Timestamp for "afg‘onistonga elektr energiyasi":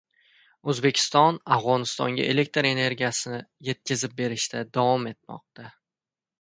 1.57-3.37